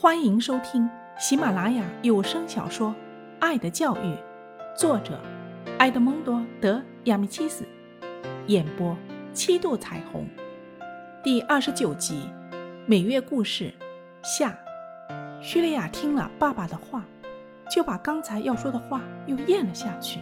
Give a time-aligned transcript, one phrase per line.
[0.00, 2.90] 欢迎收听喜马拉雅有声小说
[3.40, 4.14] 《爱的教育》，
[4.76, 5.20] 作者
[5.80, 7.66] 埃德蒙多·德亚米契斯，
[8.46, 8.96] 演播
[9.32, 10.24] 七度彩虹，
[11.20, 12.30] 第二十九集
[12.86, 13.74] 每月故事
[14.22, 14.56] 下。
[15.42, 17.04] 叙利亚听了爸爸的话，
[17.68, 20.20] 就把刚才要说的话又咽了下去，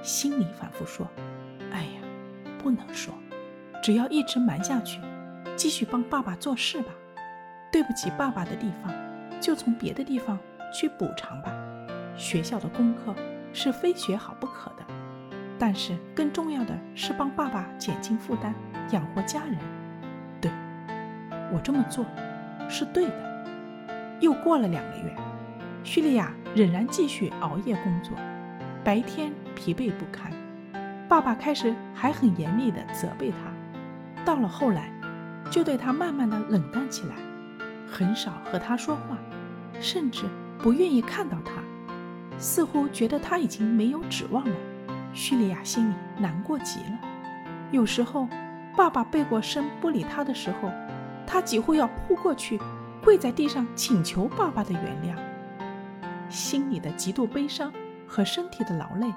[0.00, 1.06] 心里反复说
[1.70, 2.00] ：“哎呀，
[2.58, 3.12] 不能说，
[3.82, 4.98] 只要一直瞒下去，
[5.56, 6.88] 继续帮爸爸做事吧。
[7.70, 8.90] 对不起爸爸的地方。”
[9.40, 10.38] 就从别的地方
[10.72, 11.52] 去补偿吧。
[12.16, 13.14] 学校的功课
[13.52, 14.84] 是非学好不可的，
[15.58, 18.52] 但是更重要的是帮爸爸减轻负担，
[18.92, 19.56] 养活家人。
[20.40, 20.50] 对，
[21.52, 22.04] 我这么做
[22.68, 23.30] 是对的。
[24.20, 25.16] 又过了两个月，
[25.82, 28.14] 叙利亚仍然继续熬夜工作，
[28.84, 30.30] 白天疲惫不堪。
[31.08, 34.92] 爸爸开始还很严厉地责备他，到了后来，
[35.50, 37.16] 就对他慢慢地冷淡起来，
[37.90, 39.18] 很少和他说话。
[39.80, 40.24] 甚至
[40.58, 41.62] 不愿意看到他，
[42.38, 44.54] 似乎觉得他已经没有指望了。
[45.14, 46.98] 叙利亚心里难过极了。
[47.70, 48.28] 有时候，
[48.76, 50.70] 爸爸背过身不理他的时候，
[51.26, 52.60] 他几乎要扑过去，
[53.02, 55.18] 跪在地上请求爸爸的原谅。
[56.28, 57.72] 心里的极度悲伤
[58.06, 59.10] 和身体的劳累，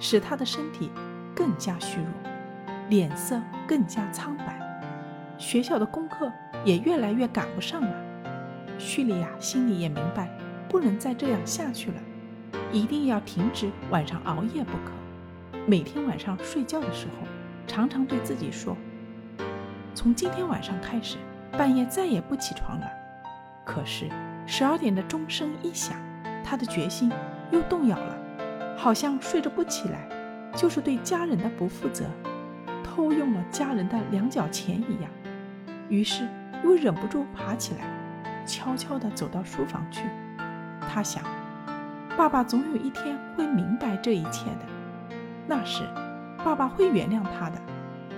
[0.00, 0.90] 使他的身体
[1.32, 2.32] 更加虚弱，
[2.88, 4.58] 脸色更加苍白，
[5.42, 6.30] 学校的功课
[6.64, 7.92] 也越来越赶不上了。
[8.78, 10.28] 叙利亚心里也明白，
[10.68, 11.96] 不能再这样下去了，
[12.70, 14.92] 一定要停止晚上熬夜不可。
[15.66, 17.26] 每天晚上睡觉的时候，
[17.66, 18.76] 常常对自己说
[19.96, 21.16] ：“从今天晚上开始，
[21.50, 22.86] 半夜再也不起床了。”
[23.66, 24.08] 可是
[24.46, 25.96] 十二点的钟声一响，
[26.44, 27.10] 他的决心
[27.50, 28.16] 又动摇了，
[28.76, 30.08] 好像睡着不起来
[30.54, 32.04] 就是对家人的不负责，
[32.84, 35.10] 偷用了家人的两角钱一样。
[35.92, 36.26] 于是
[36.64, 37.84] 又忍不住爬起来。
[38.46, 40.00] 悄悄地走到书房去，
[40.88, 41.22] 他想，
[42.16, 44.66] 爸爸总有一天会明白这一切的，
[45.46, 45.84] 那时，
[46.42, 47.56] 爸爸会原谅他的，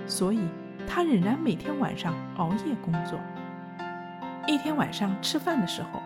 [0.07, 0.39] 所以
[0.87, 3.19] 他仍然每天晚上熬夜工作。
[4.47, 6.01] 一天晚上吃饭的时候，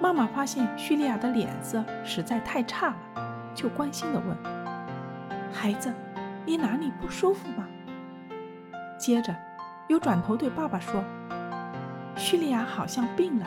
[0.00, 4.36] 妈妈发现叙利亚的脸色实在太差了，就关心地问
[5.52, 5.92] ：“孩子，
[6.44, 7.64] 你哪里不舒服吗？”
[8.98, 9.32] 接着，
[9.92, 11.04] 又转头对爸爸说。
[12.16, 13.46] 叙利亚好像病了，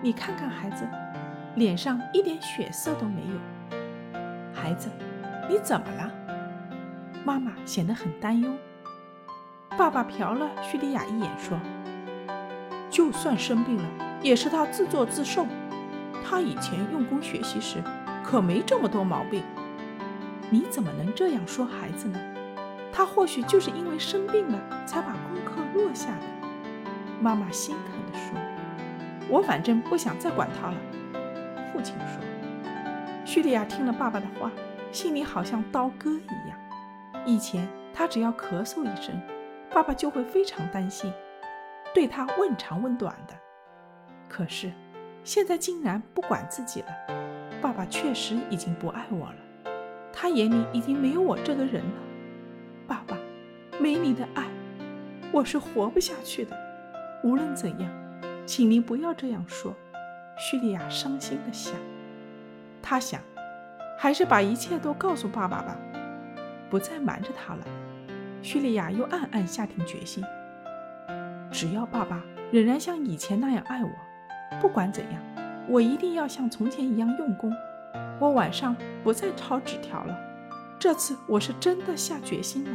[0.00, 0.86] 你看看孩子，
[1.56, 3.78] 脸上一点血色都没有。
[4.54, 4.88] 孩子，
[5.48, 6.08] 你怎么了？
[7.24, 8.48] 妈妈显得很担忧。
[9.76, 11.58] 爸爸瞟了叙利亚一眼，说
[12.88, 13.84] ：“就算生病了，
[14.22, 15.44] 也是他自作自受。
[16.24, 17.82] 他以前用功学习时，
[18.22, 19.42] 可没这么多毛病。
[20.50, 22.20] 你怎么能这样说孩子呢？
[22.92, 25.16] 他或许就是因为生病了，才把
[25.80, 26.22] 落下的。”
[27.20, 28.38] 妈妈心疼地说
[29.28, 30.76] ：“我反正不想再管他了。”
[31.72, 32.20] 父亲说。
[33.24, 34.50] 叙利亚听了爸爸的话，
[34.90, 36.58] 心里好像刀割一样。
[37.24, 39.14] 以前他只要咳嗽一声，
[39.72, 41.12] 爸爸就会非常担心，
[41.94, 43.34] 对他问长问短的。
[44.28, 44.72] 可是
[45.22, 46.88] 现在竟然不管自己了。
[47.60, 49.36] 爸爸确实已经不爱我了，
[50.12, 52.00] 他眼里已经没有我这个人了。
[52.88, 53.16] 爸爸，
[53.78, 54.44] 没你的爱，
[55.32, 56.56] 我是活不下去的。
[57.22, 57.90] 无论怎样，
[58.46, 59.74] 请您不要这样说。”
[60.38, 61.74] 叙利亚伤心地想。
[62.82, 63.20] 他想，
[63.98, 65.76] 还是把一切都告诉爸爸吧，
[66.70, 67.64] 不再瞒着他了。
[68.42, 70.24] 叙利亚又暗暗下定决心：
[71.52, 73.90] 只要爸爸仍然像以前那样爱我，
[74.60, 75.22] 不管怎样，
[75.68, 77.52] 我一定要像从前一样用功。
[78.18, 78.74] 我晚上
[79.04, 80.18] 不再抄纸条了。
[80.78, 82.70] 这次我是真的下决心了。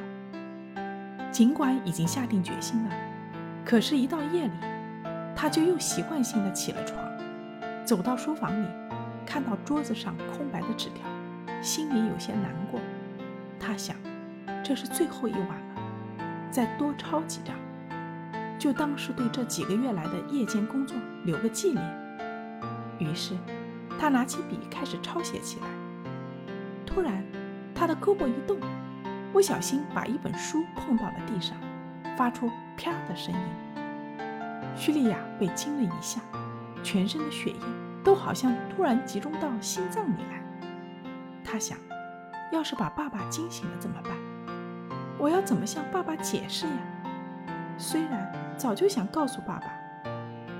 [1.35, 2.95] 尽管已经下定决心了。
[3.65, 4.53] 可是，一到夜里，
[5.35, 6.97] 他就又习惯性的起了床，
[7.83, 8.65] 走到书房里，
[9.25, 11.05] 看到桌子上空白的纸条，
[11.61, 12.79] 心里有些难过。
[13.59, 13.97] 他想，
[14.63, 15.75] 这是最后一晚了，
[16.49, 17.53] 再多抄几张，
[18.57, 21.83] 就当是对这几个月来的夜间工作留个纪念。
[22.97, 23.35] 于是，
[23.99, 25.67] 他拿起笔开始抄写起来。
[26.85, 27.21] 突然，
[27.75, 28.57] 他的胳膊一动，
[29.35, 31.57] 不小心把一本书碰到了地上。
[32.17, 33.41] 发出啪的声音，
[34.77, 36.21] 叙利亚被惊了一下，
[36.81, 37.59] 全身的血液
[38.01, 40.41] 都好像突然集中到心脏里来。
[41.43, 41.77] 他想，
[42.53, 44.13] 要是把爸爸惊醒了怎么办？
[45.17, 46.77] 我要怎么向爸爸解释呀？
[47.77, 49.67] 虽然早就想告诉爸爸，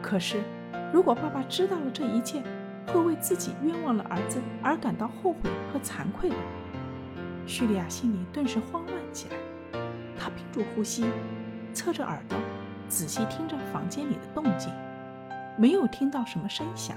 [0.02, 0.44] 可是
[0.92, 2.44] 如果爸爸知道了这一切，
[2.88, 6.36] 会为自己冤枉了儿子而感到后悔和惭愧的。
[7.48, 9.80] 叙利亚心里顿时慌乱起来，
[10.18, 11.06] 他屏住呼吸。
[11.74, 12.40] 侧着耳朵，
[12.88, 14.72] 仔细听着房间里的动静，
[15.58, 16.96] 没有听到什么声响。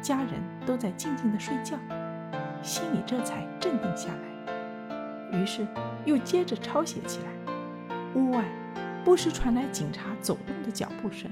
[0.00, 1.76] 家人都在静静的睡觉，
[2.62, 5.36] 心里这才镇定下来。
[5.36, 5.66] 于是
[6.04, 7.54] 又接着抄写起来。
[8.14, 8.44] 屋外
[9.04, 11.28] 不时传来警察走动的脚步声，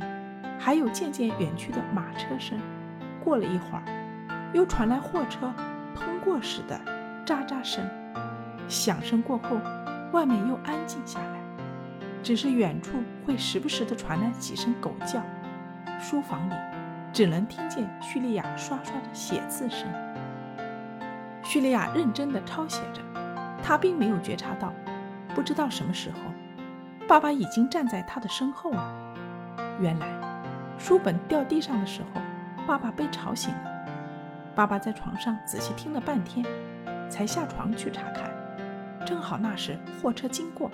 [0.59, 2.59] 还有渐渐远去的马车声。
[3.23, 5.55] 过了一会儿，又传来货车
[5.95, 6.77] 通过时的
[7.25, 7.89] 喳喳声。
[8.69, 9.57] 响声过后，
[10.13, 11.41] 外面又安静下来，
[12.23, 15.23] 只是远处会时不时地传来几声狗叫。
[16.01, 16.55] 书房里
[17.13, 19.89] 只能听见叙利亚刷刷的写字声。
[21.43, 23.01] 叙利亚认真地抄写着，
[23.63, 24.73] 他并没有觉察到，
[25.35, 26.19] 不知道什么时候，
[27.07, 29.15] 爸爸已经站在他的身后了。
[29.79, 30.09] 原来，
[30.79, 32.21] 书本掉地上的时候，
[32.67, 33.71] 爸爸被吵醒了。
[34.55, 36.45] 爸爸在床上仔细听了半天，
[37.09, 38.34] 才下床去查看。
[39.05, 40.71] 正好那时货车经过，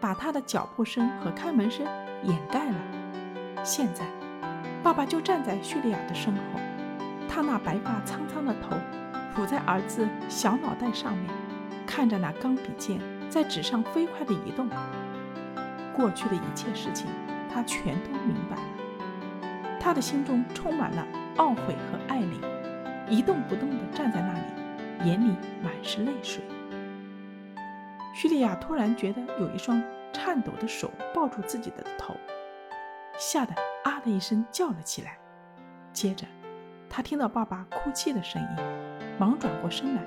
[0.00, 1.86] 把他的脚步声和开门声
[2.24, 2.76] 掩盖了。
[3.62, 4.06] 现在，
[4.82, 6.60] 爸爸就站在叙利亚的身后，
[7.28, 8.76] 他那白发苍苍的头
[9.34, 11.30] 伏在儿子小脑袋上面，
[11.86, 12.98] 看着那钢笔尖
[13.28, 14.68] 在纸上飞快地移动。
[15.94, 17.06] 过去的一切事情，
[17.52, 18.62] 他全都明白了。
[19.78, 21.06] 他的心中充满了
[21.36, 22.40] 懊悔和爱怜，
[23.08, 26.42] 一动不动地站在那里，眼里满是泪水。
[28.20, 29.82] 叙利亚突然觉得有一双
[30.12, 32.14] 颤抖的手抱住自己的头，
[33.16, 35.16] 吓得啊的一声叫了起来。
[35.90, 36.26] 接着，
[36.86, 38.48] 他听到爸爸哭泣的声音，
[39.18, 40.02] 忙转过身来，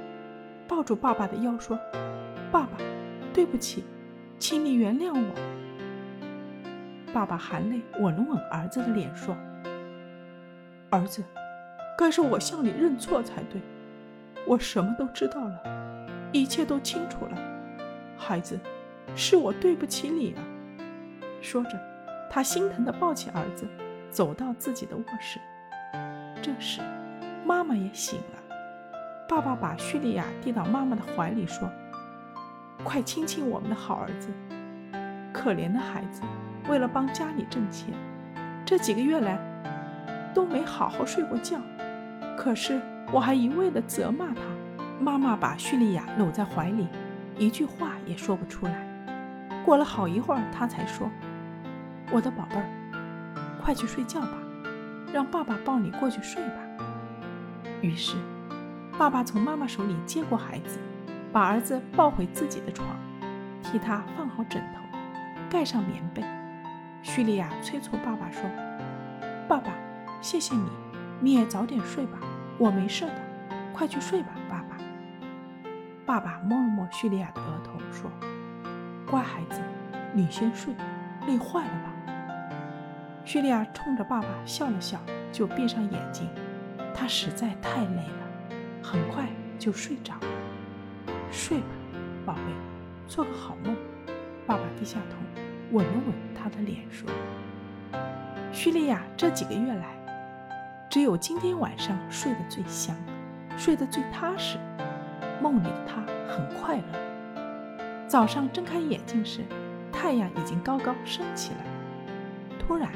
[0.67, 1.75] 抱住爸爸的腰说
[2.53, 2.77] ：“爸爸，
[3.33, 3.83] 对不起，
[4.37, 5.33] 请你原谅我。”
[7.11, 9.35] 爸爸含泪吻了吻儿子的脸，说
[10.91, 11.23] ：“儿子，
[11.97, 13.59] 该是我向你认错才对。
[14.45, 17.35] 我什么都知道了，一切都清楚了。”
[18.23, 18.57] 孩子，
[19.15, 20.39] 是我对不起你啊！
[21.41, 21.77] 说着，
[22.29, 23.67] 他心疼地抱起儿子，
[24.09, 25.39] 走到自己的卧室。
[26.41, 26.79] 这时，
[27.45, 28.39] 妈妈也醒了。
[29.27, 31.69] 爸爸把叙利亚递到妈妈的怀里，说
[32.83, 34.29] ：“快亲亲我们的好儿子。
[35.33, 36.21] 可怜的孩子，
[36.69, 37.93] 为了帮家里挣钱，
[38.65, 39.37] 这几个月来
[40.33, 41.57] 都没好好睡过觉。
[42.37, 42.79] 可是
[43.11, 44.41] 我还一味地责骂他。”
[44.99, 46.87] 妈妈把叙利亚搂在怀里。
[47.37, 48.87] 一句话也说不出来。
[49.65, 51.09] 过了好一会儿，他才说
[52.11, 52.65] ：“我的宝贝儿，
[53.61, 54.37] 快去睡觉吧，
[55.13, 56.55] 让爸爸抱你过去睡吧。”
[57.81, 58.15] 于是，
[58.97, 60.79] 爸爸从妈妈手里接过孩子，
[61.31, 62.87] 把儿子抱回自己的床，
[63.61, 64.81] 替他放好枕头，
[65.49, 66.23] 盖上棉被。
[67.01, 68.41] 叙利亚催促爸爸说
[69.47, 69.71] ：“爸爸，
[70.21, 70.69] 谢谢你，
[71.19, 72.17] 你也早点睡吧，
[72.57, 73.21] 我没事的，
[73.73, 74.62] 快去睡吧。”爸
[76.05, 78.11] 爸爸摸了摸叙利亚的额头，说
[79.09, 79.61] ：“乖孩子，
[80.13, 80.73] 你先睡，
[81.27, 81.93] 累坏了吧？”
[83.23, 84.99] 叙利亚冲着爸爸笑了笑，
[85.31, 86.27] 就闭上眼睛。
[86.93, 89.27] 他实在太累了，很快
[89.57, 90.27] 就睡着了。
[91.31, 91.65] 睡吧，
[92.25, 92.41] 宝贝，
[93.07, 93.73] 做个好梦。
[94.45, 95.15] 爸爸低下头，
[95.71, 97.09] 吻了吻他的脸，说
[98.51, 99.95] ：“叙利亚这几个月来，
[100.89, 102.93] 只有今天晚上睡得最香，
[103.57, 104.57] 睡得最踏实。”
[105.43, 106.01] 梦里的他
[106.33, 108.07] 很快乐。
[108.07, 109.41] 早上睁开眼睛时，
[109.91, 111.65] 太阳已经高高升起来。
[112.57, 112.89] 突然，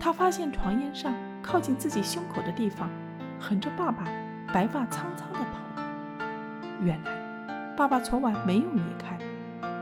[0.00, 2.88] 他发现床沿上靠近自己胸口的地方，
[3.38, 4.04] 横着爸爸
[4.50, 5.82] 白发苍苍的头。
[6.82, 9.18] 原来，爸爸昨晚没有离开，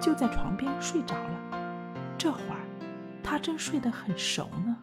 [0.00, 1.58] 就在床边睡着了。
[2.18, 2.66] 这会儿，
[3.22, 4.76] 他正睡得很熟呢。